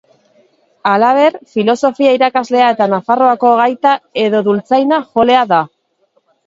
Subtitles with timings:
[0.91, 3.93] Halaber, filosofia irakaslea eta Nafarroako gaita
[4.27, 5.67] edo dultzaina jolea da.